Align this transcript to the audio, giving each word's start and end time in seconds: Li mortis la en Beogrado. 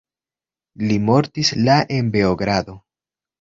Li 0.85 0.97
mortis 1.09 1.51
la 1.67 1.75
en 1.99 2.11
Beogrado. 2.17 2.77